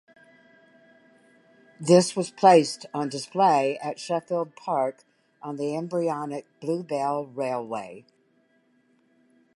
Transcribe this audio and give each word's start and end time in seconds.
This 1.79 2.15
was 2.15 2.31
placed 2.31 2.87
on 2.91 3.07
display 3.07 3.77
at 3.83 3.99
Sheffield 3.99 4.55
Park 4.55 5.03
on 5.43 5.57
the 5.57 5.75
embryonic 5.75 6.47
Bluebell 6.59 7.27
Railway. 7.27 8.03